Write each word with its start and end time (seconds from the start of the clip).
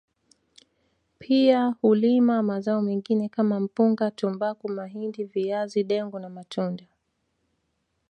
Pia 1.19 1.75
hulima 1.81 2.43
mazao 2.43 2.81
mengine 2.81 3.29
kama 3.29 3.59
mpunga 3.59 4.11
tumbaku 4.11 4.69
mahindi 4.69 5.23
viazi 5.23 5.83
dengu 5.83 6.19
na 6.19 6.29
matunda 6.29 6.85